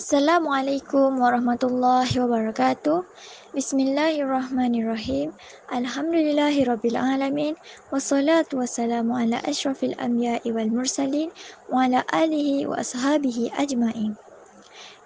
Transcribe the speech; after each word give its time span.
Assalamualaikum 0.00 1.20
warahmatullahi 1.20 2.08
wabarakatuh. 2.24 3.04
Bismillahirrahmanirrahim. 3.52 5.36
Alhamdulillahirrabbilalamin. 5.68 7.60
Wassalatu 7.92 8.64
wassalamu 8.64 9.12
ala 9.12 9.44
ashrafil 9.44 9.92
anbiya'i 10.00 10.56
wal 10.56 10.72
mursalin 10.72 11.28
wa 11.68 11.84
ala 11.84 12.00
alihi 12.16 12.64
wa 12.64 12.80
ashabihi 12.80 13.52
ajma'in. 13.60 14.16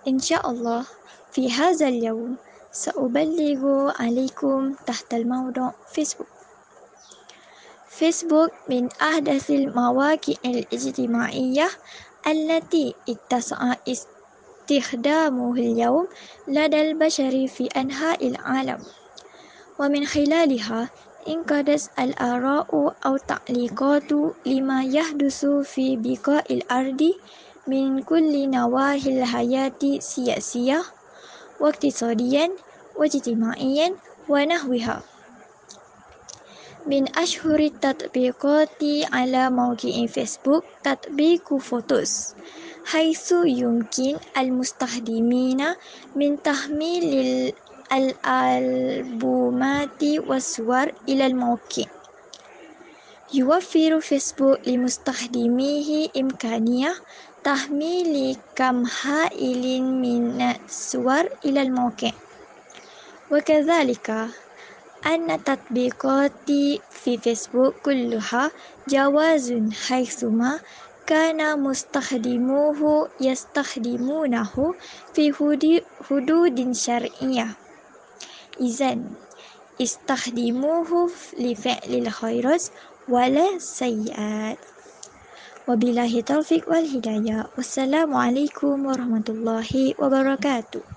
InsyaAllah, 0.07 0.87
fi 1.35 1.51
hazal 1.51 1.99
yawm 1.99 2.39
سأبلغ 2.71 3.63
عليكم 3.99 4.79
تحت 4.87 5.11
الموضوع 5.15 5.75
فيسبوك 5.91 6.31
فيسبوك 7.87 8.51
من 8.71 8.91
أحدث 9.03 9.51
المواقع 9.51 10.35
الاجتماعية 10.45 11.69
التي 12.27 12.95
اتسع 13.09 13.59
استخدامه 14.65 15.53
اليوم 15.53 16.09
لدى 16.49 16.81
البشر 16.91 17.47
في 17.47 17.67
أنحاء 17.77 18.29
العالم. 18.29 18.79
ومن 19.79 20.07
خلالها 20.07 20.91
انقدت 21.29 21.91
الآراء 21.99 22.97
أو 23.07 23.17
تعليقات 23.17 24.13
لما 24.47 24.85
يحدث 24.85 25.45
في 25.45 25.97
بقاء 25.97 26.53
الأرض 26.55 27.03
من 27.67 28.03
كل 28.03 28.51
نواحي 28.51 29.21
الحياة 29.21 29.81
السياسية 29.85 30.83
واقتصاديا 31.61 32.51
واجتماعيا 32.97 33.95
ونحوها. 34.29 35.03
من 36.87 37.19
أشهر 37.19 37.59
التطبيقات 37.61 38.81
على 39.13 39.51
موقع 39.51 40.07
فيسبوك 40.07 40.65
تطبيق 40.85 41.55
فوتوس 41.57 42.35
حيث 42.85 43.33
يمكن 43.45 44.17
المستخدمين 44.37 45.75
من 46.17 46.43
تحميل 46.43 47.53
الألبومات 47.93 49.25
والصور 50.05 50.93
إلى 51.09 51.27
الموقع. 51.27 51.85
يوفر 53.35 54.01
فيسبوك 54.01 54.69
لمستخدميه 54.69 56.09
إمكانية 56.17 56.95
تحميل 57.45 58.37
كم 58.57 58.85
هائل 59.03 59.83
من 59.83 60.41
الصور 60.43 61.29
إلى 61.45 61.63
الموقع. 61.63 62.11
وكذلك 63.31 64.11
أن 65.07 65.31
التطبيقات 65.31 66.33
في 66.91 67.19
فيسبوك 67.19 67.75
كلها 67.85 68.51
جواز 68.89 69.55
حيثما 69.89 70.61
كان 71.07 71.61
مستخدموه 71.61 73.09
يستخدمونه 73.21 74.75
في 75.15 75.33
حدود 76.11 76.73
شرعية. 76.73 77.49
إذن 78.61 79.11
استخدموه 79.83 81.11
لفعل 81.39 81.91
الخيرات 81.95 82.65
ولا 83.09 83.59
سيئات. 83.59 84.59
وبالله 85.69 86.19
التوفيق 86.19 86.69
والهداية. 86.69 87.47
والسلام 87.57 88.15
عليكم 88.15 88.87
ورحمة 88.87 89.25
الله 89.29 89.95
وبركاته. 89.99 90.94